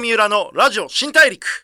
[0.00, 1.62] 三浦のラジオ新大陸。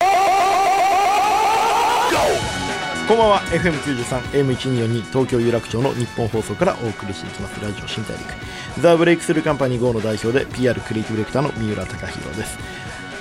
[3.08, 3.40] こんばんは。
[3.46, 8.24] FM93 AM1242 東京有楽町の日本放送からお送りしていきますラジオ新大陸。
[8.80, 12.58] ザ・ブレイクスルーカンパニー GO の代表で PR クリエイティブディレクターの三浦貴大です。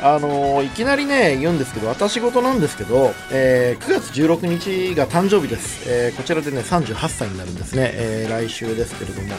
[0.02, 4.48] あのーいきなりね言うんですけど私事なんですけど、えー9月16
[4.92, 9.36] 日が誕生日です、えーこちらでね38歳になるんですね、えー来週ですけれども。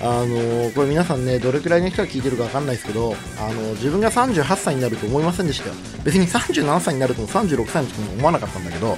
[0.00, 5.74] あのこれ皆さんねどれくらいの人が聞いてるか分かんないですけど、あの自分が38歳になると思いませんでしたよ。
[6.04, 8.96] 別に37歳になるとも36歳の時も思わなかったんだけど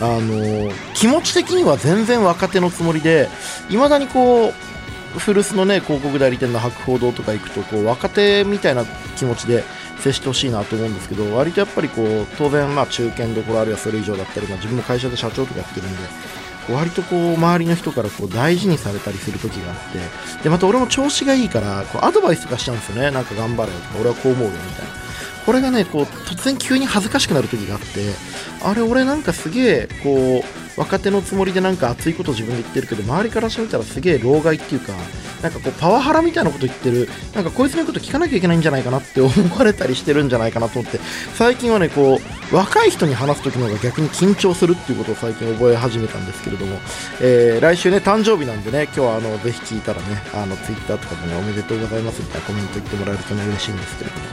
[0.00, 3.28] あの気持ち的には全然若手のつもりで
[3.68, 4.52] いまだにこう
[5.18, 8.84] 古巣のね広告代理店の博報堂とか行くとこう若手みたいな
[9.16, 9.62] 気持ちで
[9.98, 15.98] 接してほしいなと思うんですけど割とやっぱりこう当然まあ中堅どころあるいはそれ以上だったり、まあ、自分も会社で社長とかやってるんで
[16.74, 19.78] 割とこう周りの人からこう大事にされたりする時があっ
[20.38, 23.10] てでまた俺も調子がいいからこうアドバイスとかしちゃうんですよね。
[23.10, 23.78] なんか頑張れよ。
[23.78, 24.90] とか俺はこう思うよみたいな。
[25.46, 27.86] これがねこう突然急に恥ずかしくなる時があって
[28.62, 34.92] あれ俺なんかすげえこう若手のつもりでなんか熱いこと自分で言ってるけど周りからしてみたらすげえ老害っていうか
[35.42, 37.08] なんかこうパワハラみたいなこと言ってる。
[37.34, 40.98] なんかこいつの言うこと聞かなきゃいけないんじゃないかなって思われたりしてるんじゃないかなと思って。
[41.34, 42.20] 最近はねこ
[42.52, 46.76] う若い人に話す時の方が逆に緊張するっていうことを最近覚え始めたんですけれども、
[47.20, 54.26] えー来週ね誕生日なんでね今日はあのぜひ聞いたらねあのツイッターとかでねおめでとうございますみたいなコメント言ってもらえるとね嬉しいんですけれども。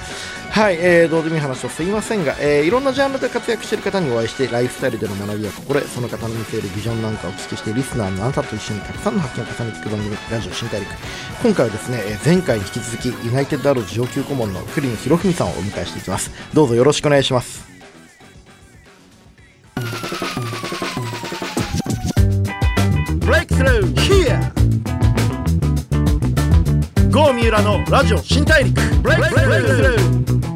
[0.49, 10.89] はい、えー、どうでもいい話をすいませんが、えーいろんなジャンルで活躍している方にお会いしてライフスタイルでの学びや心得その方の見せるビジョンなんかをお聞きしてリスナーのあなたと一緒にたくさんの発見を重ねていく番組ラジオ新大陸
[11.43, 16.31] 今回はですね、えー前回に引き続きユナイテッドアローズ上級顧問の栗野博文さんをお迎えしていきます。
[16.53, 17.65] どうぞよろしくお願いします。
[23.21, 24.51] Breakthrough here!
[27.11, 28.79] 郷三浦のラジオ新大陸。
[29.01, 30.46] Breakthrough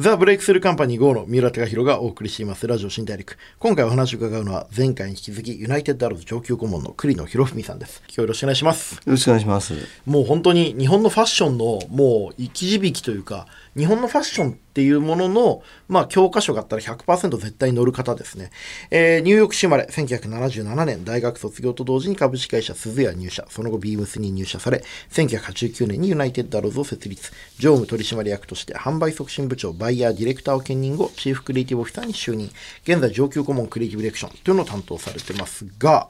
[0.00, 2.68] ザ・ブレイクスルーカンパニー GO の三浦貴弘がお送りしています。
[2.68, 3.36] ラジオ新大陸。
[3.58, 8.00] 今回お話を伺うのは前回に引き続きユナイテッドアローズ上級顧問の栗野博文さんです。
[8.06, 8.94] 今日よろしくお願いします。
[8.94, 9.74] よろしくお願いします。
[10.06, 18.50] もう本当に日本のファッションのもう生き字引というか日本のファッションっていうものの、まあ、教科書があったら100%絶対に載る方ですね、
[18.90, 23.46] えーニューヨーク市生まれ1977年大学卒業と同時に株式会社鈴屋入社。
[23.50, 27.32] その後ビームスに入社され1989年にユナイテッドアローズを設立。
[27.58, 32.50] 常務取締役として販売促進部長バイヤーディレクターを兼任後チーフクリエイティブオフィサーに就任。
[32.82, 36.08] 現在上級顧問クリエイティブディレクションというのを担当されてますが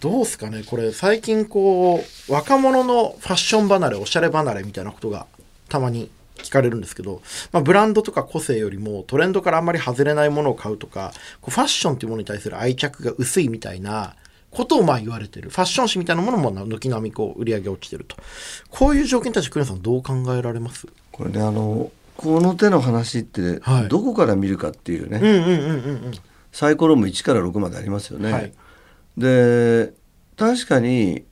[0.00, 5.26] どうすかねこれ最近こう若者のファッション離れおしゃれ離れみたいなことが
[5.68, 14.14] たまに聞かれるんですけど、まあ、ブランドとか個性よりもトレンドからあんまり外れないものを買うとかこうファッションっていうものに対する愛着が薄いみたいな
[14.50, 15.50] ことをまあ言われてる。
[15.50, 18.16] ファッション誌みたいなものも軒並みこう売り上げ落ちてると。
[18.70, 20.86] こういう条件に対して栗野さんどう考えられます？
[21.12, 26.12] これね、あの、この手の話ってはい、どこから見るかっていうね、
[26.52, 28.32] サイコロも1から6までありますよね。
[28.32, 28.52] はい。
[29.18, 29.92] で、
[30.36, 31.24] 確かに、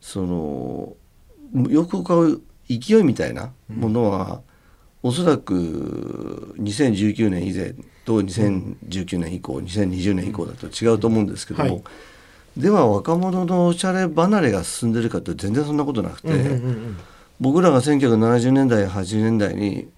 [0.00, 0.92] その、
[1.68, 4.42] よく買う勢いみたいなものは、
[5.02, 11.82] おそらく2019年以前と2019年以降、2020年以降だと違うと思うんですけども、はい。
[12.56, 16.96] では若者のおしゃれ離れが進んでるかって全然そんなことなくて、うんうんうん
[17.40, 19.88] 僕らが1970年代80年代に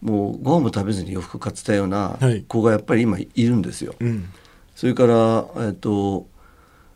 [0.00, 2.42] もうご飯も食べずに洋服買ってたようなはい。
[2.48, 3.94] 子がやっぱり今いるんですよ。
[4.00, 4.30] うん。
[4.74, 6.26] それから、えっと、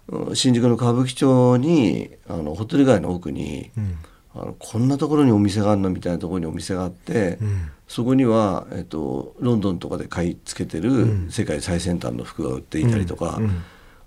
[0.09, 3.99] うん新宿の歌舞伎町にあのホテル街の奥に、うん
[4.41, 7.71] あのこんなところにお店があるのみたいなところにお店があって、うん。
[7.87, 13.63] そこには、えっと、ロンドンとかで買い付けてる世界最先端の服が売っていたりとか、うん。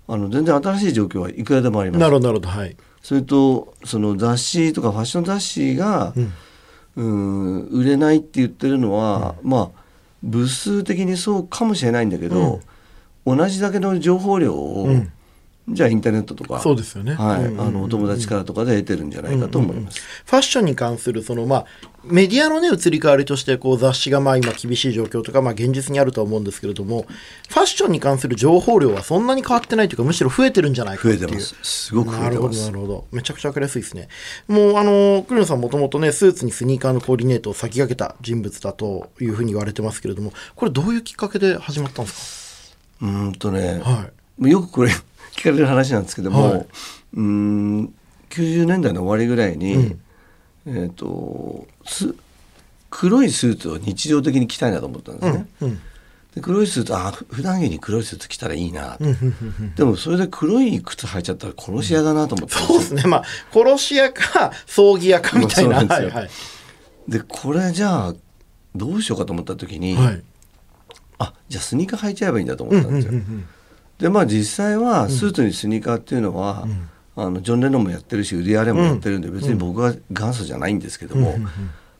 [0.08, 2.00] あの全然新しい状況はいくらでもあります。
[2.00, 2.76] なるほどなるほどはい。
[3.02, 6.14] それとその雑誌とかファッション雑誌が、
[6.96, 9.84] うん、売れないって言ってるのは、まあ
[10.22, 12.60] 部数的にそうかもしれないんだけど、
[13.26, 15.12] 同じだけの情報量を、うん
[15.66, 17.14] じゃあインターネットとかそうですよね。
[17.14, 20.00] はいうんうんうんあのお友達からとかで得てるんじゃないかと思います。
[20.26, 21.66] ファッションに関するそのまあ
[22.04, 27.06] メディアのね移り変わりとしてこう雑誌がまあ今厳しい状況とかまあ現実にあるとは思うんですけれども
[27.48, 31.18] ファッションに関する情報量はそんなに変わってないというかむしろ増えてるんじゃないかっていう。
[31.18, 31.56] 増えてます。
[31.62, 32.66] すごく増なるほどえてます。
[32.66, 33.06] なるほど。
[33.10, 34.08] めちゃくちゃ分かりやすいですね。
[34.48, 44.10] もうあの栗野さんもともとねスーツにスニーカーのコーディネートを先駆けた人物だというふうに言われてますけれどもこれどういうきっかけで始まったんですうーんとね、かは
[44.42, 44.50] い。
[44.50, 44.90] よくこれ
[45.36, 46.60] 聞かれる話なんですけども、はい。
[46.60, 47.94] うーん
[48.30, 50.00] 90年代の終わりぐらいに、うん。
[50.66, 52.14] えっ、とす
[52.90, 55.46] 黒いスーツを日常的に着たいなと思ったんですね。
[55.62, 55.80] うん
[56.34, 59.54] で黒いスーツあふ普段着に黒いスーツ着たらいいな、うんうんうん。
[59.60, 63.04] うんでもそれで黒い靴履いちゃったら殺し屋だなと思って、そうですね。
[63.06, 65.80] まあ殺し屋か葬儀屋かみたいな。
[65.80, 66.08] んですよ。
[66.08, 66.30] はいはい。
[67.06, 68.14] でこれじゃあ
[68.74, 70.22] どうしようかと思った時に、はい。
[71.18, 73.12] あじゃあスニーカー履いちゃえばいいんだと思ったんですよ。
[73.12, 73.46] うん
[73.98, 76.90] でまあ実際はスーツにスニーカーっていうのは、ん。
[77.16, 81.36] あのジョン・レノンもやってるしウディ・アレンもやってるんで、別に僕は元祖じゃないんですけども、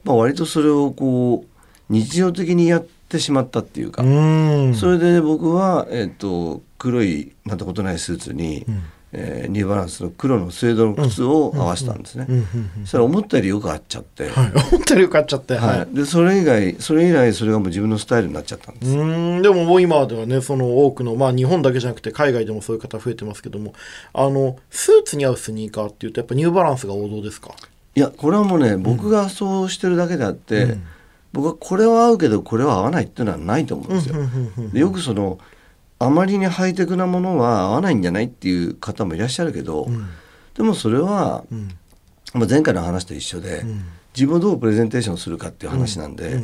[0.02, 4.74] まあ、割とそれをこう日常的にやってしまったっていうか、うん。
[4.74, 8.82] それで僕は、えっと黒いなんてことないスーツに、ん
[9.16, 12.26] えーニューバランスの黒のスウェードの靴を合わせたんですね。
[12.28, 12.46] うんうん
[12.82, 14.52] そしたら思ったよりよく合っちゃって、はい。
[14.72, 15.54] 思ったよりよく買っちゃって。
[15.54, 15.78] はい。
[15.78, 15.94] はい。
[15.94, 18.92] でそれ以外それ以来それがもう自分のスタイルになっちゃったんです。
[18.92, 19.42] うーん。
[19.42, 23.72] でももう今ではねその多くのまあ日本だけじゃなくて海外でもそういう方増えてますけども。
[24.12, 27.54] あのスーツに合うスニーカーっていうとやっぱニューバランスが王道ですか？
[27.94, 30.76] いやこれはもうね僕がそうしてるだけであって、
[31.32, 34.16] 僕はこれは合うけどこれは合わないっていうのはないと思うんですよ。
[34.72, 35.38] でよくその
[35.98, 39.88] あまりにハイテクなものは合わないんじゃないっていう方もいらっしゃるけど、
[40.54, 41.70] でもそれは、ん。
[42.34, 43.84] まあ、前回の話と一緒で、ん。
[44.14, 46.42] 自分をどうプレゼンテーションするかっていう話なんで、うん。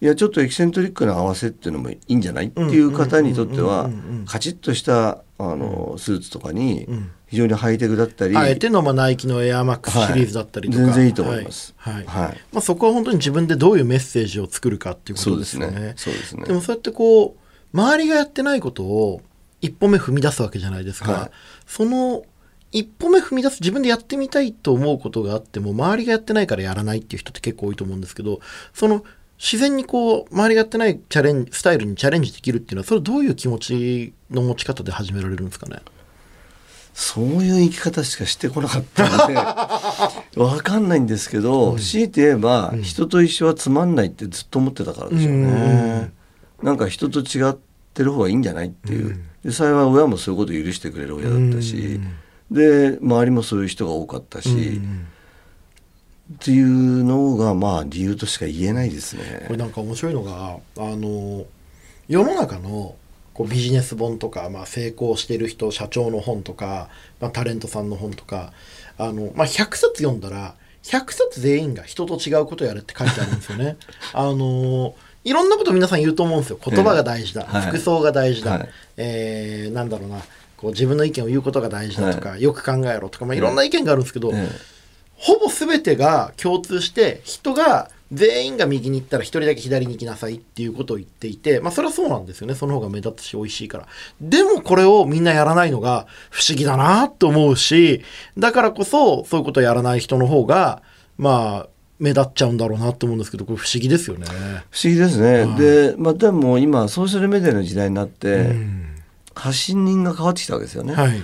[0.00, 7.10] いやちょっとエキセントリックな合わせっていうのもいいんじゃないっていう方にとってはうんうんうんうんうんカチッとしたあのスーツとかにん。
[7.26, 11.74] 非常にハイテクだったり、あえてのまあナイキのエアマックスシリーズだったりとか、はい全然いいと思います。
[11.76, 11.94] はい。
[11.94, 12.04] はい。
[12.06, 12.40] はい。
[12.52, 15.92] まあ、そこは本当に自分でどういうメッセージを作るかっていうことそうですすでよねね。
[15.96, 16.44] そうですね。
[16.44, 17.43] でもそうやってこう
[17.74, 19.20] 周りがやってないことを
[19.60, 21.30] 一歩目踏み出すわけじゃないですか、はい。
[21.66, 22.22] その
[22.70, 28.40] 一歩目踏み出す自分でやってみたいと思うことがあっても周りがやってないからやらないっていう人って結構多いと思うんですけど
[28.72, 29.04] その
[29.38, 35.80] 自然にこう周りがやってないチャレンジスタイルにチャレンジできるっていうのはそれどういう気持ちの持ち方で始められるんですかね？
[36.94, 39.34] そういう生き方しかしてこなかったので
[40.40, 46.12] わかんないんですけど、強いて言えば、人と一緒はつまんないってずっと思ってたからですよね。
[46.64, 47.54] なんか人と違っ
[47.92, 52.00] てる方がいいんじゃないっていう、で幸い親もそういうことを許してくれる親だったし、
[52.50, 54.80] で周りもそういう人が多かったし、
[56.32, 59.58] っていうのがまあ理由としか言えないですねこれ。
[59.58, 61.44] なんか面白いのがあの
[62.08, 62.96] 世の中の
[63.34, 66.88] こうビジネス本とか、まあ、成功してる人社長の本とか、
[67.20, 68.52] まあ、タレントさんの本とか
[68.96, 73.76] あの、まあ、100冊読んだら100冊全員が人と違うことをやれって書いてあるんですよね。
[74.14, 74.94] あの
[75.24, 76.58] いろんなこと皆さん言うと思うんですよ。
[76.64, 77.66] 言葉が大事だ、ええはい。
[77.68, 78.68] 服装が大事だ、はい。
[78.96, 80.18] えーなんだろうな。
[80.56, 84.48] こう自分の意見を言うことが大事だとか、よく考えろとか、まあ、いろんな意見があるんですけど、え。
[85.16, 92.54] ほぼ全てが共通して人が全員が右に行ったら一人だけ左に行きなさいっていうことを言っていてまあそれはそうなんですよね。
[92.54, 93.86] その方が目立つし美味しいから。
[94.20, 98.02] でもこれをみんなやらないのが不思議だなと思うし
[98.36, 100.82] だからこそそういうことをやらない人の方が
[101.16, 101.68] まあ
[102.04, 104.26] 目立っちゃうんだろうなと思うんですけどこれ不思議ですよね。
[104.70, 105.46] 不思議ですね。
[105.56, 108.54] で、まあ、でも今ソーシャルメディアの時代になって、
[109.34, 110.94] 発信人が変わってきたわけですよね。
[110.94, 111.22] はい。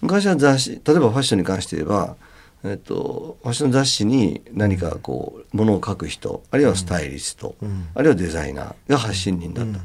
[0.00, 2.16] 昔は雑誌例えばファッションに関して言えば、
[2.64, 7.88] えっと、ファッション雑誌に何かこうものを書く人あるいはスタイリスト、ん。
[7.94, 9.80] あるいはデザイナーが発信人だった、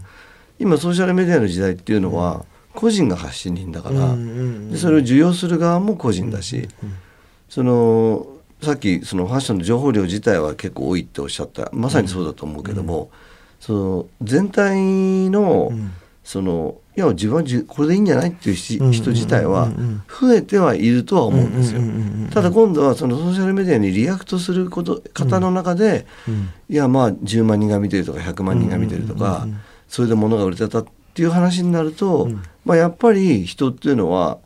[0.59, 6.69] 今ソーシャルメディアの時代っていうのは、個人が発信人だから、うんうんうんでそれを受容する側も個人だし、
[7.49, 11.69] そのさっきそのファッションの情報量自体は結構多いっておっしゃった。
[11.73, 13.11] まさにそうだと思うけども、
[13.59, 15.93] その全体の、ん。
[16.23, 20.03] そのいや自分はじこれでいいんじゃないっていう人自体はうんうんうん。
[20.09, 21.79] 増えてはいるとは思うんですよ。
[21.79, 22.29] うんうんうんうん。
[22.31, 26.49] ただ今度はそのソーシャルメディアに react すること方の中で、うん。
[26.69, 29.47] いやまあ10万人が見てるとか100万人が見てるとか、
[29.87, 32.27] それで物が売れてたっていう話になると、
[32.65, 34.39] まあ、やっぱり人っていうのは、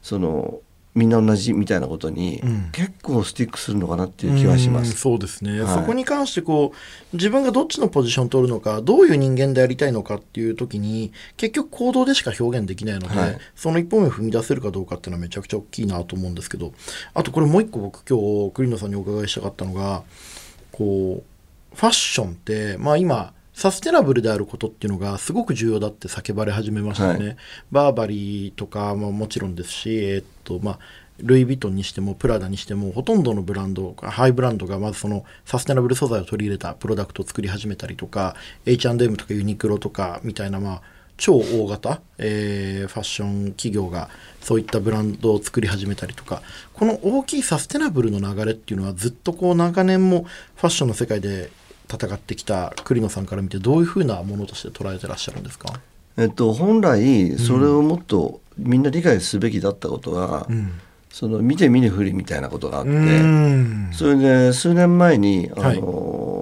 [0.00, 0.60] その
[0.96, 2.70] みんな同じみたいなことにん。
[2.72, 4.98] 結構スティックするのかなっていう気はしまうんす。
[4.98, 5.74] そうですね、はい。
[5.74, 6.72] そこに関してこ
[7.12, 13.38] う自分がどっちのポジションを取るのかどういう人間でやりたいのかっていう時に結局行動でしか表現できないので、はい。
[13.54, 16.72] その一歩目を踏み出せるかどうかっていうのはめちゃくちゃ大きいなと思うんですけど
[17.12, 20.02] あとこれもう一個僕今日栗野さんにお伺いしたかったのが
[20.72, 27.28] こうファッションってまあ今サステナブルであることっていうのがすごく重要だって叫ばれ始めましたよね。
[27.28, 27.34] は
[27.72, 30.78] バーバリーとかももちろんですし、えーっとまあ、
[31.20, 38.36] ルイ・ヴィトンにしてもプラダにしてもほとんどのブランドハイブランドがまずそのサステナブル素材を取り入れたプロダクトを作り始めたりとか
[38.66, 40.82] H&M とかユニクロとかみたいなまあ
[41.16, 44.10] 超大型、えーファッション企業が
[44.42, 46.42] そういったブランドを作り始めたりとか
[46.74, 51.48] この大きいサステナブルの流れっていうのはずっとこう長年もファッションの世界で
[51.90, 55.80] 戦ってきた栗野さんから見てどういうふうなものとして捉えてらっしゃるんですか、
[56.16, 60.46] えっと、本来それをもっとみんな理解すべきだったことが、
[61.10, 63.90] その見て見ぬふりみたいなことがあって、ん。
[63.92, 65.80] それで数年前にあはい。
[65.80, 66.35] の、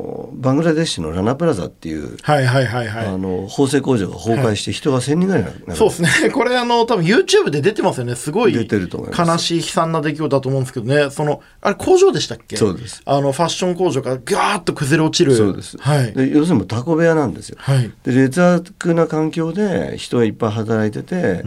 [0.45, 3.07] バングラデシュのラナプラザっていう、はいはいはいはい。
[3.07, 6.31] あの縫製工場が崩壊して人が1000人ぐらい亡くなるそうですね。
[6.31, 8.15] これあの、多分 YouTube で出てますよね。
[8.15, 11.11] すごい出てると思います悲しい悲惨な出来事だと思うんですけどね。
[11.11, 12.57] その、あれ工場でしたっけ？
[12.57, 15.35] そうですあの、ファッション工場がガーッと崩れ落ちる。
[15.35, 16.13] そうです、はい。
[16.13, 17.91] で要するにタコ部屋なんですよはい。
[18.05, 21.43] で劣悪な環境で人がいっぱい働いてて、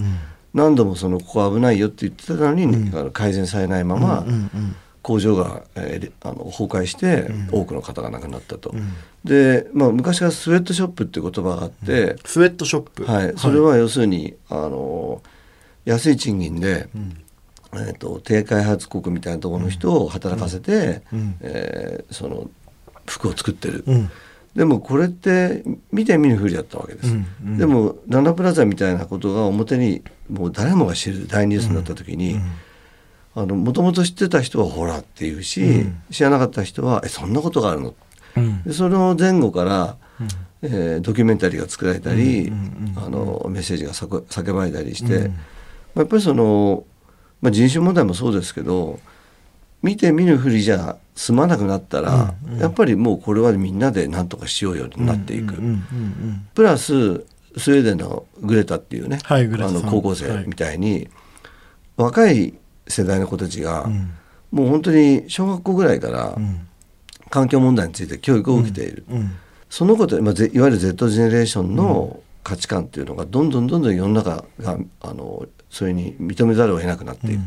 [0.54, 2.64] 何度もそのここ危ないよって言ってたのに、
[2.94, 4.76] あの改善されないまま、うんうん。
[5.08, 8.76] 工場が、えーであの崩壊して、多くの方が亡くなったと。
[9.24, 13.06] で、まあ、昔からスウェットショップっていう言葉があって、スウェットショップ。
[13.06, 15.22] はい、それは要するに、あの
[15.86, 16.90] 安い賃金で、
[17.74, 21.36] えー、と低開発国みたいなところの人を働かせて、うん。
[21.40, 22.50] えーその
[23.06, 24.12] 服を作ってる、うん。
[24.58, 27.26] でもこれって見て見ぬふりだったわけです、うん。
[27.46, 27.58] うん。
[27.58, 32.44] でもラナプラザみたいなことが表にもう誰もが知る大ニュースになった時に、あの
[33.46, 36.02] もともと知ってた人はほらって言うし、うん。
[36.10, 37.96] 知らなかった人はえそんなことがあるの？
[38.36, 38.64] うん。
[38.64, 39.98] でその前後から、
[40.62, 45.32] えードキュメンタリーが作られたり、うんうんあのメッセージが叫叫ばれたりして、うん。
[45.32, 45.38] ま
[45.98, 46.84] あやっぱりその、
[47.42, 49.00] まあ、人種問題もそうですけど
[49.84, 52.60] 見て見ぬふりじゃ済まなくなったら、うんうん。
[52.60, 55.56] やっぱりもうこれはみんなで何とかしようよになっていく。
[55.56, 57.26] うんうんうんプラス
[57.56, 61.10] スウェーデンのグレタっていうね、はいあの高校生みたいに、
[61.96, 62.54] 若い
[62.88, 64.12] 世代の子たちが、うん。
[64.52, 66.68] もう本当に小学校ぐらいからうん。
[67.30, 69.36] 環境問題について教育を受けている、うん。
[69.70, 77.42] そのこと、まあ、ぜいわゆる Z ジェネレーションの価値観っていうのがどんどんどんどん世の中があのそれに認めざるを得なくなっていく、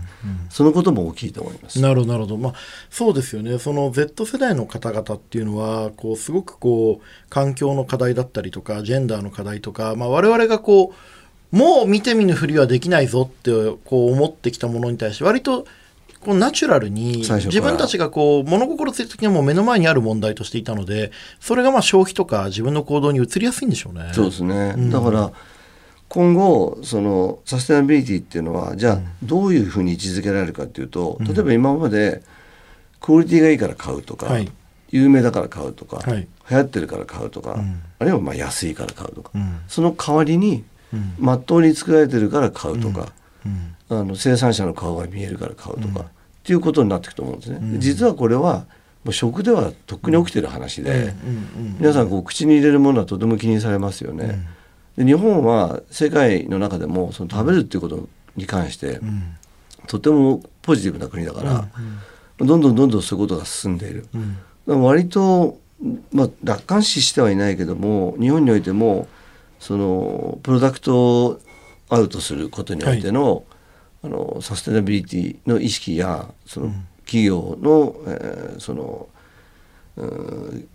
[0.51, 1.81] そのことも大きいと思います。
[1.81, 2.55] なるほどなるほど、まあ、
[2.91, 3.59] そうですよね。
[3.59, 10.95] その Z 世代の方々っていうのはこうすごくこう環境の課題だったりとかジェンダーの課題とか、まあ、我々がこう
[11.53, 13.51] もう見て見ぬふりはできないぞって
[13.85, 15.67] こう思ってきたものに対して割と
[16.21, 24.11] こうナチュラルに自分たちがこう物心ついた時にはもう目の前にある問題としていたのでそれがまあ消費とか自分の行動に移りやすいんでしょうね。
[24.13, 25.33] そうですね、だから
[26.09, 32.23] 今後そのサステナビリティっていうのはじゃあどういうふうに位置づけられるかっていうと、例えば今まで
[33.01, 34.51] クオリティがいいから買うとか、はい。
[34.91, 36.27] 有名だから買うとか、はい。
[36.51, 37.83] 流行ってるから買うとか、ん。
[38.01, 39.61] あるいはまあ安いから買うとか、うん。
[39.69, 41.15] その代わりにうん。
[41.19, 43.13] まっとうに作られてるから買うとか、
[43.47, 43.99] うん。
[44.01, 46.05] あの生産者の顔が見えるから買うとか、っ
[46.45, 47.79] ていうことになっていくと思うんですね。
[47.79, 48.67] 実はこれは
[49.05, 51.07] もう食ではとっくに起きてる話で、うん。
[51.07, 51.77] うん。
[51.79, 54.47] 皆さんこう口に入れるものはとても気にされますよね。
[54.97, 59.37] で日本は世界の中でもその食べるっていうことに関してうん。
[59.87, 61.69] とてもポジティブな国だから、
[62.39, 64.07] どんどんどんどんそういうことが進んでいる。
[64.67, 65.59] 割と、
[66.13, 69.09] まあ、楽観視してはいないけども日本においても
[69.61, 71.41] そのプロダクトを
[71.89, 73.45] アウトすることにおいての,、
[74.03, 76.73] あのサステナビリティの意識やその
[77.05, 79.09] 企業の、えーその
[79.97, 80.69] うん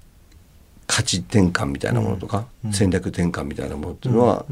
[0.88, 4.46] 価値転換みたいなものとか、戦略転換みたいなものっていうのは、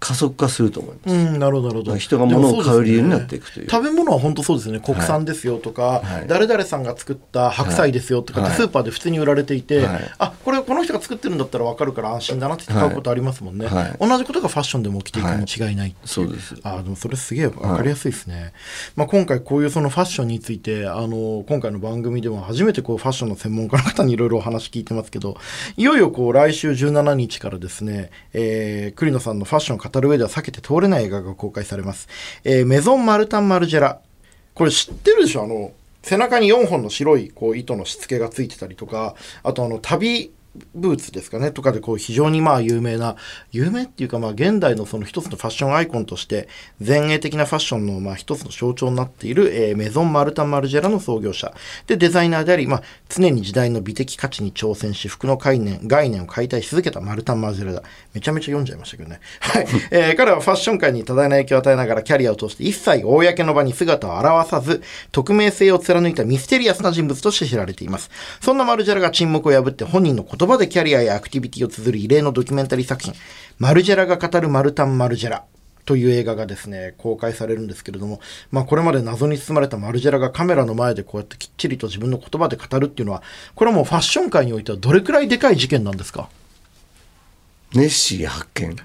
[0.00, 1.14] 加速化すると思います。
[1.14, 1.96] うん、なるほどなるほど。
[1.96, 3.64] 人が物を買う理由になっていくという。
[3.64, 4.80] うね食べ物は本当そうですね。
[4.80, 6.26] 国産ですよとか、はい。
[6.26, 10.10] 誰々さんが作った白菜ですよとかスーパーで普通に売られていて、はい。
[10.18, 13.96] あこれこの人が作ってるんだったら分かるから安心だなって買うことありますもんね、はい。
[14.00, 16.08] 同じことがファッションでも起きていくに違いないっていう。
[16.08, 16.56] そうです。
[16.62, 18.52] あでもそれすげえ分かりやすいですね、
[18.96, 25.36] まあ、今回こういうそのファッションについてあの今回の番組でも初めてこうファッションの専門家の方にいろいろお話聞いてますけど
[25.76, 32.08] いよいよこう来週17日からですね、えー、栗野さんのファッションを語る上では避けて通れない映画が公開されます、
[32.44, 34.00] えーメゾン・マルタン・マルジェラ。
[34.54, 35.44] これ知ってるでしょ？
[35.44, 40.32] あの背中に4本の白いこう糸のしつけがついてたりとかあとあの旅
[40.74, 43.16] ブーツですかねとかでこう非常にまあ有名な
[43.52, 46.48] 有名っていうかまあ現代のその一つのファッションアイコンとして
[46.84, 51.54] 前衛的なファッションのまあ一つの象徴になっている、えーメゾン・マルタン・マルジェラの創業者。
[51.86, 57.82] でデザイナーであり、まあ、常に時代の美的価値に挑戦し服の概念概念を解体し続けたマルタン・マルジェラだ。
[58.12, 59.66] めちゃめちゃ読んじゃいましたけどね、 はい。
[59.90, 68.10] えー彼はファッション界に多大な影響を与えながらキャリアを通して一切公の場に姿を現さず匿名性を貫いたミステリアスな人物として知られています。
[68.40, 73.12] そんなマルジェラが沈黙を破って本人の言葉でキャリアやアクティビティを綴る異例のドキュメンタリー作品
[73.60, 75.44] 「マルジェラが語るマルタン・マルジェラ」
[75.84, 78.20] という映画がですね公開されるんですけれども、
[78.50, 83.22] まあ、これまで謎に包まれたマルジェラがカメラの前でこうやってきっちりと自分の言葉で語るっていうのは
[83.54, 86.30] これはもうファッション界においてはどれくらいでかい事件なんですか？
[87.74, 88.76] ネッシー発見。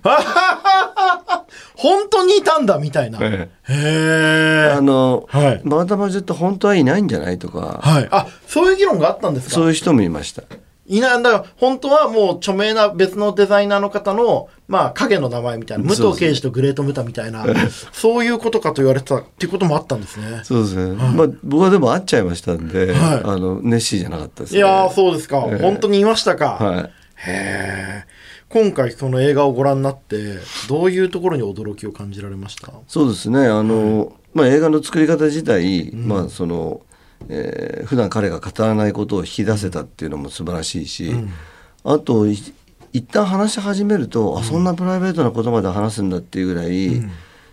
[1.76, 3.20] 本当にいたんだみたいな。
[3.20, 4.74] へえ。
[4.78, 5.62] あの、はい。
[5.64, 8.08] マータ・マジェット本当はいないんじゃないとか、はい。
[8.12, 9.56] あ、そういう議論があったんですか？
[9.56, 10.44] そういう人もいました。
[10.88, 17.44] いないんだから本当はもう著名な別のデザイナーの方の、まあ、影の名前みたいな、武藤敬司とグレートムタみたいな、
[17.92, 20.42] そういうことかと言われてたっていうこともあったんですね。
[20.44, 23.22] そうですね、まあ僕はでも会っちゃいましたんで、はい。
[23.24, 24.60] あの熱心じゃなかったですね。
[24.60, 25.44] いやー、そうですか。
[25.50, 25.62] ええ。
[25.62, 26.58] 本当にいましたか。
[26.60, 26.80] はい。
[26.82, 26.90] へ
[27.28, 28.04] え。
[28.50, 30.36] 今回その映画をご覧になって、
[30.70, 32.72] どういうところに驚きを感じられました？
[32.88, 33.48] そうですね。
[33.48, 36.82] あの、まあ、映画の作り方自体、まあその
[37.30, 41.14] えー普段彼が語らないことを引き出せたっていうのも素晴らしいし、
[41.84, 42.38] あとい
[42.94, 47.04] 一旦話し始めると、あそんなプライベートなことまで話すんだっていうぐらい、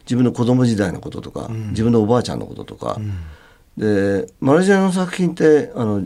[0.04, 2.99] 自分の子供時代のこととか、自分のおばあちゃんのこととか、
[3.76, 6.04] でマルジェラの作品ってあの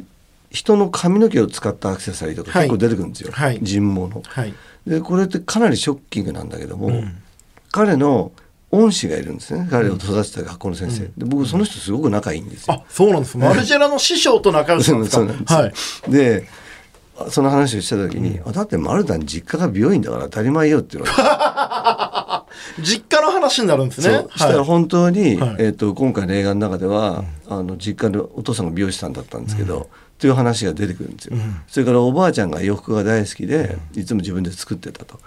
[0.50, 2.68] 人の髪の毛を使ったアクセサリーとかはい。
[2.68, 3.58] 結構出てくるんですよ、はい。
[3.60, 4.22] 人毛の。
[4.24, 4.54] はい。
[4.86, 6.90] でこれってかなりショッキングなんだけども、
[7.72, 8.32] 彼の
[8.72, 9.68] 恩師がいるんですね。
[9.70, 12.74] 彼を育てた学校の先生、で僕その人すごく仲いいんですよ。
[12.74, 13.38] あ、そうなんです。
[13.38, 15.54] マルジェラの師匠と仲良しなんですか？
[15.56, 16.10] はい。
[16.10, 16.48] で
[17.30, 21.14] その話をした時に、あだってマルタン実家が美容院だから当たり前よって言われ
[22.76, 24.14] て、 実家の話になるんですね。
[24.14, 24.30] そう。
[24.32, 24.66] したらはい。
[24.66, 25.56] 本当に、はい。
[25.58, 31.36] えー、と今回の映画の中では、あの実家のお父さんが美容師さんだったんですけど、という話が出てくるんですよ、
[31.68, 35.18] それからおばあちゃんが洋服が大好きで、いつも自分で作ってたと、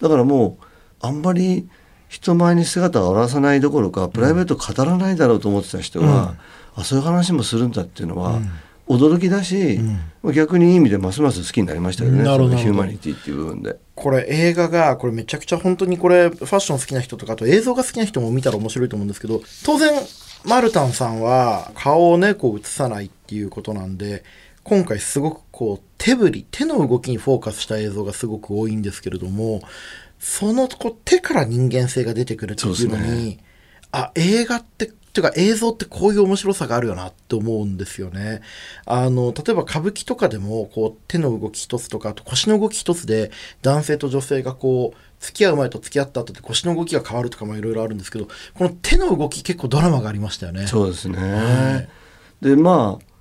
[0.00, 1.68] だからもうあんまり
[2.08, 6.34] 人前に姿を現さないどころかプライベート語らないだろうと思ってた人が、
[6.76, 8.40] あそういう話もするんだっていうのは、
[8.86, 9.80] 驚きだし、
[10.34, 12.22] 逆にいい意味でますます好きになりましたよね。
[12.22, 12.50] なるほど。
[12.50, 13.76] そのヒューマニティっていう部分で。
[13.94, 19.92] これ映画が、これめちゃくちゃ本当にこれファッション好きな人とか、あと映像が好きな人も見たら面白いと思うんですけど、当然、
[20.44, 24.22] マルタンさんは顔をね、こう映さないっていうことなんで、
[24.62, 29.62] 今回すごくこう手振り、手の動きにフォーカスした映像がすごく多いんですけれども、
[30.18, 33.38] そのこう手から人間性が出てくるっていうのに、
[33.92, 38.40] あ、映画って、っていうか映像ってこういう面白さがあるよなって思うんですよね。
[38.84, 43.30] あの、例えば歌舞伎とかでも、こう手の動き一つとか、あと腰の動き一つで
[43.62, 50.66] 男性と女性がこう、付き合う前と付き合った後で腰の動きが変わるとかもいろいろあるんですけど、この手の動き結構ドラマがありましたよね。
[50.66, 51.88] そうですね、はい。
[52.44, 53.14] でまあ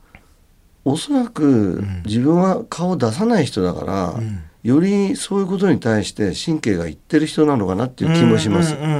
[0.85, 4.19] おそらく自分は顔を出さない人だから、
[4.63, 8.75] よりそういうことに対して神経がいってる人なのかなっていう気もします。
[8.75, 8.97] うんうんうん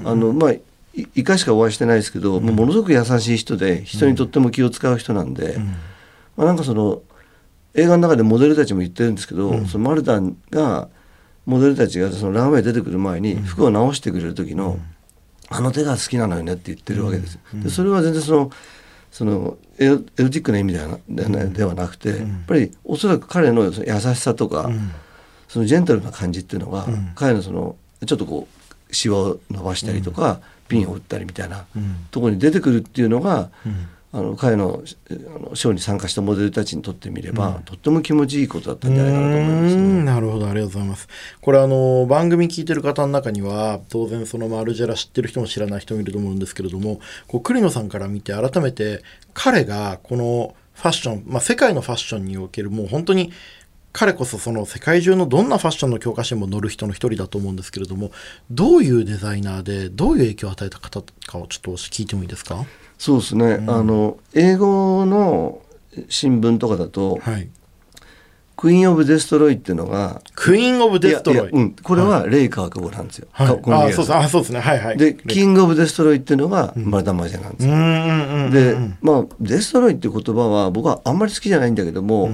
[0.00, 5.58] うんあのまあいいかしかお会いしてないですけど、もうものすごく優しい人で人にとっても気を使う人なんで、
[6.36, 7.02] まあ、なんかその
[7.74, 10.88] 映画の中でモデルたちも言ってるんですけど、そのマルタンが
[11.46, 14.78] モデルたちがそのランウェイ出てくる前に服を直してくれる時の、
[15.48, 17.40] あの手が好きなのよねって言ってるわけですよ。
[17.54, 18.50] でそれは全然その
[19.14, 24.68] そのエロエロティックな意味ではなではなくて、やっぱりおそらく彼の優しさとか、
[25.46, 28.48] そのジェントルな感じっていうのが、彼のそのちょっとこ
[28.90, 31.64] うシワを伸ばしたりとか、ピンを打ったりみたいな
[32.10, 33.74] ところに出てくるっていうのが、あの
[34.36, 39.82] 彼のえあのショーに参加したモデルたちにとってみれば、とっても気持ちいいことだったんじゃないかなと思いますね。
[39.82, 41.08] んなるほど、ありがとうございます。
[41.40, 53.32] これあの、番組聞いてる方の中には、当然そのマルジェラ知ってる人も知らない人もいると思うんですけれども、こう、栗野さんから見て改めて、彼がこのファッション、まあ世界のファッションにおけるもう本当に、
[53.94, 58.10] 彼こそその世界中のどんなファッションの教科書にも載る人の一人だと思うんですけれども、
[58.50, 62.66] どういうデザイナーで、どういう影響を与えた方かをちょっと聞いてもいいですか？
[62.98, 65.62] そうですね、あの英語の
[66.08, 67.48] 新聞とかだと、はい。
[68.64, 71.50] Queen of Destroy っていうのが Queen of Destroy？
[71.50, 73.28] うん、これはレイ川久保なんですよ。
[73.30, 74.06] はいあ、そう。
[74.16, 74.60] あ、そうですね。
[74.60, 74.96] はいはい。
[74.96, 77.74] で King of Destroy っていうのがマルタン・マルジェラなんですよ。
[77.74, 78.50] うんうんうんうん。
[78.50, 82.30] でまあデストロイっていう言葉は僕はあんまり好きじゃないんだけども、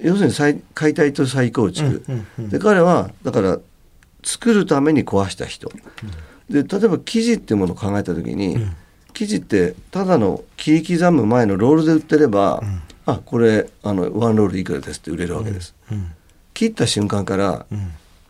[0.00, 2.04] 要するに再解体と再構築、
[2.38, 3.58] で彼はだから
[4.22, 5.72] 作るために壊した人、
[6.48, 8.64] で例えば生地っていうものを考えた時に、
[9.12, 12.62] 生地ってただの切り刻む前のロールで売ってれば、
[13.06, 15.74] あこれあのワンロールいくらですって売れるわけです。
[16.54, 17.66] 切った瞬間から、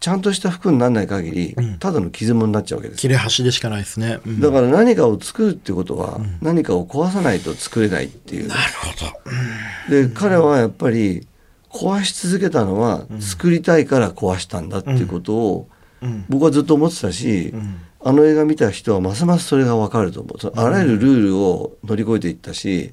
[0.00, 3.00] ちゃんとした服にならない限り、ただの傷物になっちゃうわけです。
[3.00, 4.20] 切れ端でしかないですね。
[4.26, 4.40] うん。
[4.40, 8.48] だから何かを作るってことは、何かを壊さないと作れないっていう。
[8.48, 10.02] なるほど。
[10.08, 11.26] で彼はやっぱり
[11.70, 15.68] 壊し続けたのは作りたいから壊したんだっていうことを
[16.02, 16.24] うん。
[16.28, 17.80] 僕はずっと思ってたし、ん。
[18.06, 20.52] あの映画見た人はますますそれが分かると思う。
[20.56, 22.90] あらゆるルールを乗り越えていったし、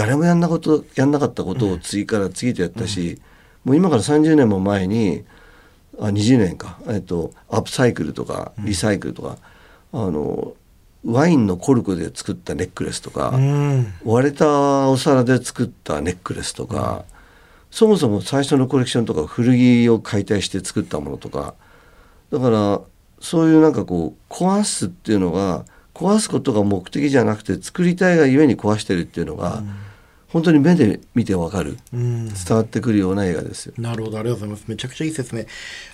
[0.00, 3.20] 誰もやんなことやんなかったことを次から次とやったし、
[3.64, 5.24] もう今から30年も前に
[5.98, 9.36] あ20年か、えっと、アップサイクルとかリサイクルとか、
[9.92, 10.54] あの
[11.04, 13.92] ワインのコルクで作ったネックレスとか、うん。
[14.02, 17.04] 割れたお皿で作ったネックレスとか、
[17.70, 21.54] そもそも最初のコレクションとか古着を解体して作ったものとか
[22.32, 22.80] だから
[23.20, 29.62] そういうなんかこう壊すっていうのが壊すことが目的じゃなくて作りたいがゆえに壊してるっていうのが、
[30.32, 33.74] 本当に目で見てわかるうん伝わってくるような映画ですよ。
[33.78, 34.64] なるほど、ありがとうございます。
[34.68, 35.44] めちゃくちゃいい説明。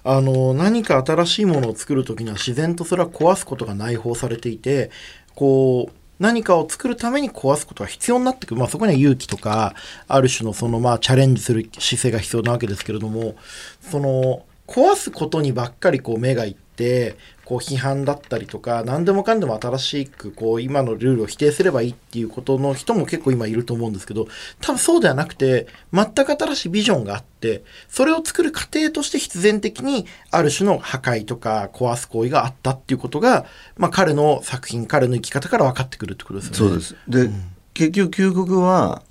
[0.04, 4.90] あの、何か新しいものを作るときには自然とそれは壊すことが内包されていて、
[5.34, 8.60] こう、何かを作るために壊すことが必要になってくる。
[8.60, 9.74] まあそこには勇気とか、
[10.08, 13.36] ある種のそのまあチャレンジする姿勢が必要なわけですけれども、
[13.80, 24.26] その、壊すことにばっかりこう目がいって、こう批判だったりとか、何でもかんでも新しくこう今のルールを否定すればいいっていうことの人も結構今いると思うんですけど、
[24.60, 36.56] 多分そうではなくて、全く新しいビジョンがあって、それを作る過程として必然的にある種の破壊とか壊す行為があったっていうことが、まあ彼の作品、彼の生き方から分かってくるってことですよね。
[36.56, 36.84] そうで。
[36.84, 36.96] す。
[37.08, 37.30] で、
[37.74, 39.02] 結局究極は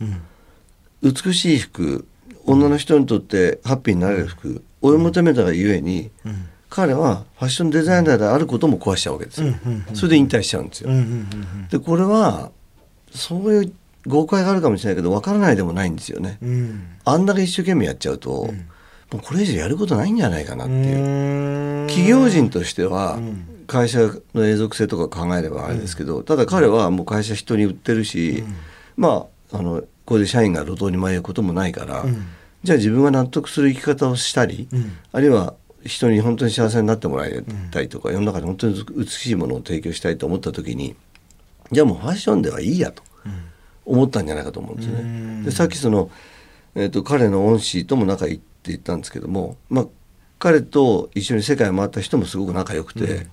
[1.01, 2.05] 美しい服
[2.45, 6.47] 女の人にとってハッピーになれる服を追い求めたがゆえに、うん。
[6.69, 9.53] 彼はファッションデザイナーであることも壊しちゃうわけですよ。
[9.93, 10.89] それで引退しちゃうんですよ。
[11.69, 12.51] でこれは
[13.11, 13.73] そういう
[14.07, 16.37] 誤解があるかもしれないけど分からないでもないんですよね。
[17.05, 18.67] あんだけ一生懸命やっちゃうと、ん
[19.13, 21.85] もうこれ以上やることないんじゃないかなっていう。
[21.85, 23.99] う企業人としてはうん会社
[24.33, 28.43] の永続性とか考えればあれですけど、ただ彼はもう会社人に売ってるし、
[28.97, 32.27] まああのこれで社員が路頭に迷うこともないから、うん
[32.65, 34.97] じゃあ自分が納得する生き方をしたり、うん。
[35.11, 35.53] あるいは
[35.85, 40.95] 人に本当に幸せになってもらいたいとか、世の中で本当に美しいものを提供したいと思った時に
[41.71, 43.03] じゃあもうファッションではいいやと
[43.85, 45.39] 思ったんじゃないかと思うんですようん。
[45.41, 45.45] ね。
[45.45, 46.09] でさっきその、
[46.73, 49.85] えー、と彼の恩師とも仲いいって言ったんですけども、まあ、
[50.39, 53.27] 彼と一緒に世界を回った人もすごく仲良くて、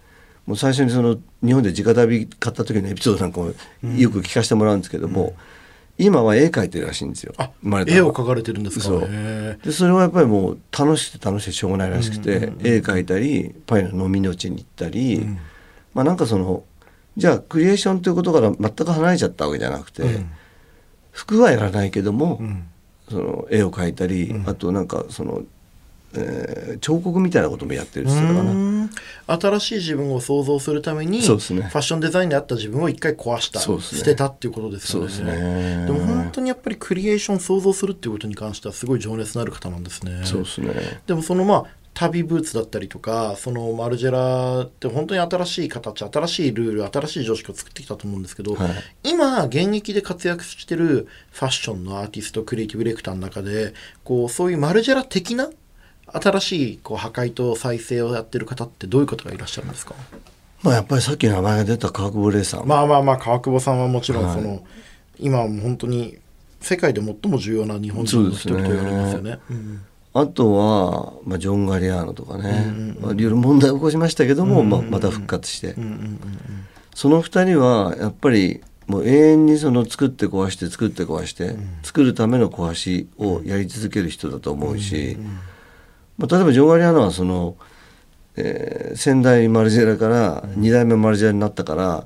[0.46, 3.46] もう最初にその日本で直旅買った時のエピソードなんかも
[3.96, 5.34] よく聞かせてもらうんですけども、
[6.04, 7.32] 今は絵描いてるらしいんですよ。
[7.38, 8.06] あ生まれたのは。
[8.06, 8.84] 絵を描かれてるんですか？
[8.84, 9.00] そ
[9.64, 15.38] でそれはやっぱりもう楽しくて楽しくてしょうがないらしくて、絵描いたりパイの飲みの地に行ったり、ん
[15.94, 16.64] まあなんかその
[17.16, 20.30] じゃあクリエーションということから全く離れちゃったわけじゃなくて、うん。
[21.10, 22.64] 服はやらないけども、えうん。
[23.10, 25.42] その絵を描いたり、あとなんかその、
[26.14, 28.40] えー彫刻みたいなこともやってるってかな。
[28.40, 28.90] うん。
[29.26, 31.26] 新しい自分を想像するためにね。
[31.26, 33.80] ファッションデザインであった自分を一回壊した、ね。
[33.80, 35.08] 捨てたっていうことですよね。
[35.08, 35.86] ですね。
[35.86, 40.22] でも本当にやっぱりクリエーション想像するっていうことに関してはすごい情熱のある方なんですね。
[40.24, 40.72] そうですね。
[41.06, 48.70] でもそのまあ旅ブーツだったりとかそのマルジェラって本当に新しい形新しいルール新しい常識を作ってきたと思うんですけど、はい。
[49.04, 55.50] 今現役で活躍してるファッションのアーティストクリエイティブレクターの中でこうそういうマルジェラ的な
[56.12, 59.94] 新しいこう破壊と再生をやってる方ってどういう方がいらっしゃるんですか？
[60.62, 62.66] まあやっぱりさっき名前が出た川久保玲さん。
[62.66, 64.34] まあまあまあ川久保さんはもちろんはい。
[64.34, 64.64] その、
[65.18, 66.18] 今はもう本当に
[66.60, 69.38] 世界で最も重要な日本人の一人と言われますよね。
[69.50, 69.80] うん
[70.14, 72.70] あとは、まあ、ジョン・ガリアーノとかね、
[73.00, 76.20] まあ、いろいろ問題を起こしましたけども、まあ、また復活して、うんうんうん
[76.94, 85.16] その二人はやっぱりもう永遠にその作って壊して作って壊して、作るための壊しをやり続ける人だと思うし、
[86.18, 87.56] まあ、例えばジョン・ガリアーノはその、
[88.36, 92.04] えー先代マルジェラから二代目マルジェラになったから、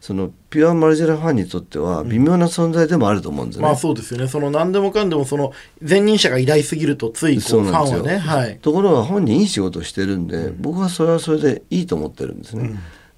[0.00, 3.68] そのピュアマルジェラファンにとっては微妙な存在でもあると思うんですよね。
[3.68, 4.28] まあそうですよね。
[4.28, 5.52] その何でもかんでもその
[5.86, 8.02] 前任者が偉大すぎるとついこそううファなんですよ。
[8.02, 8.58] ンはね、はい。
[8.60, 12.70] ところが本人いい仕事をしてるんで、僕はそれはそれでいいと思ってるんですね。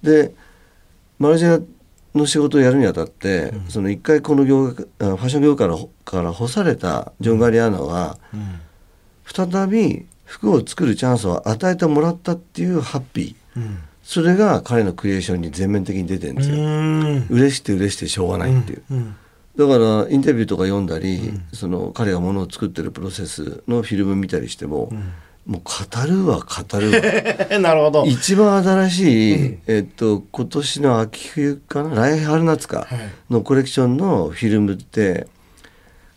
[0.03, 0.35] で
[1.19, 1.65] マルジェラ
[2.15, 8.61] の仕事をやるにあたって、その一回この業ファッション業界からから干されたジョン・ガリアーノは、うん。
[9.27, 13.61] 再び服を作るチャンスを与えてもらったっていうハッピー。
[13.61, 16.57] うんそれが彼のクリエーションに全面的に出てるんうですよ。
[16.57, 17.27] ん。
[17.31, 18.83] 嬉しくて嬉しくてしょうがないっていう。
[18.91, 19.15] うん。
[19.57, 24.93] だからインタビューとか読んだり、その彼がものを作ってるプロセスのフィルム見たりしても、
[25.47, 27.59] もう語るわ語るわ。
[27.61, 28.05] なるほど。
[28.05, 31.95] 一番新しい、えっと今年の秋冬かな？
[31.95, 32.99] 来春夏かはい。
[33.31, 35.29] のコレクションのフィルムって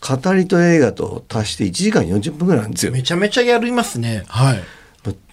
[0.04, 2.92] 語りと映画と足して1時間40分ぐらいなんですよ。
[2.92, 4.24] めちゃめちゃやりますね。
[4.28, 4.64] はい。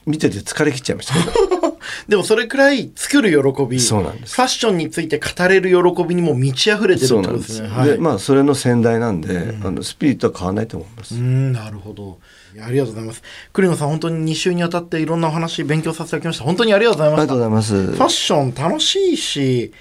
[0.06, 1.78] 見てて疲れ切っちゃいましたけど
[2.08, 7.32] でもそれくらい作る喜び、そうなんですファッションについて語れる喜びにも満ち溢れてるってことでね。
[7.32, 7.62] なんですす。
[7.62, 7.88] はい。
[7.90, 11.14] でまあそれの先代なんで、あのスピリットは変わらないと思います。
[11.14, 12.18] うん、なるほど。
[12.62, 13.22] ありがとうございます。
[13.52, 16.44] 栗野さん、本当に2週にわたっていろんなお話勉強させていただきました。
[16.44, 17.34] 本当にありがとうございました。
[17.34, 17.96] ありがとうございます。
[17.96, 19.74] ファッション楽しいし、フ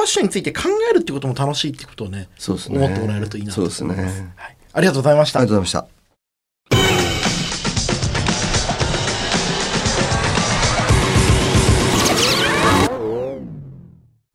[0.00, 3.78] ァッションについて考えるってことも楽しいってことをね、そうですね思ってもらえるといいなと思います。
[3.78, 5.98] そうですねはい、ありがとうございましたありがとうございました。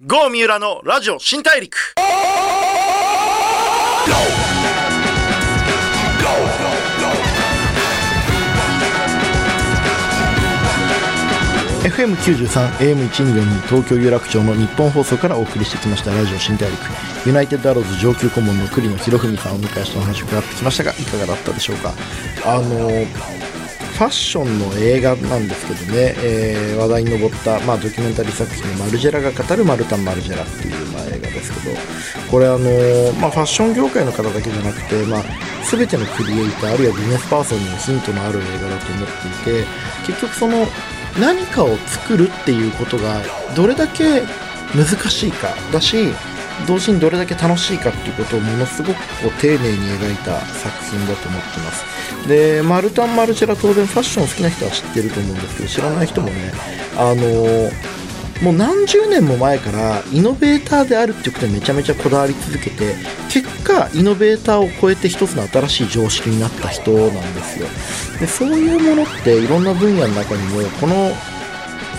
[0.05, 1.95] 郷三浦のラジオ新大陸
[11.83, 12.47] FM93、
[12.79, 16.79] AM1242 東京有楽町の日本放送からお送りしてきましたラジオ新大陸
[17.25, 21.93] ユナイテッドアローズ上級顧問の栗野博文さんをお迎えしてお話を伺ってきましたがいかがだったでしょうか？
[22.45, 31.75] あのファッションの映画なんですけどね、えー、話題に上った、まあ、ドキュメンタリー作品のマルジェラが語るマルタン・マルジェラっていう、まあ、映画ですけど
[32.31, 35.23] これあの、まあ、ファッション業界の方だけじゃなくて、まあ、
[35.69, 39.07] 全てのクリエイターあるいはビジネスパーソンにもヒントのある映画だと思っ
[39.43, 39.65] ていて
[40.07, 40.65] 結局その
[41.19, 43.21] 何かを作るっていうことが
[43.55, 44.23] どれだけ
[44.75, 46.07] 難しいかだし
[46.67, 52.27] 同時にどれだけ楽しいかっていうことをものすごくこう丁寧に描いた作品だと思ってます。
[52.27, 56.53] でマルタン・マルチェラ当然ファッション好きな人は知ってると思うんですけど知らない人もね
[56.95, 57.69] あの
[58.43, 62.95] もう何十年も前からイノベーターであるっていうことにめちゃめちゃこだわり続けて
[63.31, 67.67] 結果イノベーターを超えて一つの新しい常識になった人なんですよ。
[68.19, 71.11] でそういうものっていろんな分野の中にもこの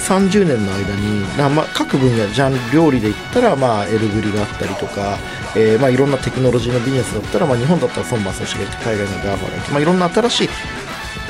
[0.04, 1.20] 30年の間に、
[1.54, 5.16] まあ、各分野ジャンル料理で言ったら、まあ、エル・ブリがあったりとか、
[5.56, 10.48] えーまあ、いろんなテクノロジーのビジネスだったら、まあ、日本だったら孫正義がいて海外の GAFA がいて、まあ、いろんな新しい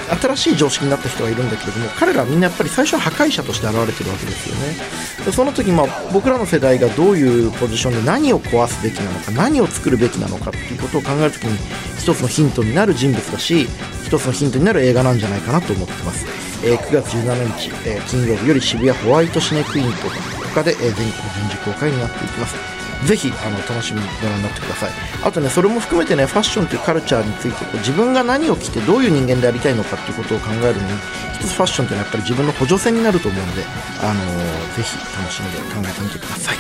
[0.09, 4.77] 新しい常識になった人がいるんだけれども彼らはみんなやっぱり最初は破壊者として現れてるわけですよね。
[5.25, 11.59] でその時、まあ、僕らの世代がどういうポジションで何を壊すべきなのか何を作るべきなのかっていうことを考えるときに
[11.99, 13.67] 一つのヒントになる人物だし
[14.05, 16.27] 一つのヒントになる映画なんじゃないかなと思ってます、
[16.65, 21.13] えー、9月17日、えー、金曜日より渋谷ホワイトシネクイーンと他で、え、全国順
[21.51, 22.84] 次公開になっていきます。
[23.07, 24.93] ぜひあの楽しみにご覧になってください。
[25.23, 30.95] あとねそれも含めてねファッションというカルチャーについてこう自分が何を着てどういう人間でありたいのかっていうことを考えるのに
[31.35, 33.63] 一つファッションというのはやっぱり自分の補助線になると思うので、
[34.01, 36.57] あのー、ぜひ楽しんで考えてみてください、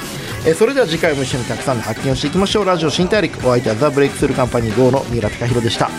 [0.46, 2.64] えー、それでは次回も一緒にたくさんの発見をしていきましょう。
[2.64, 5.90] ラジオ新大陸お相手はザ・ブレイクスルーカンパニー GO の三浦貴弘でした。